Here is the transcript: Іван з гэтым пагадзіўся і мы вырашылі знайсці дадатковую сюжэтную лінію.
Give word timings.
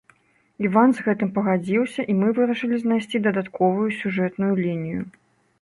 Іван 0.67 0.93
з 0.99 1.03
гэтым 1.07 1.29
пагадзіўся 1.35 2.01
і 2.13 2.17
мы 2.21 2.33
вырашылі 2.39 2.75
знайсці 2.85 3.23
дадатковую 3.29 3.89
сюжэтную 3.99 4.53
лінію. 4.65 5.01